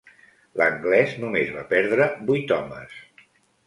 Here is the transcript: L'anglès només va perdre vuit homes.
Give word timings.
L'anglès 0.61 1.13
només 1.25 1.53
va 1.59 1.69
perdre 1.77 2.11
vuit 2.33 2.59
homes. 2.61 3.01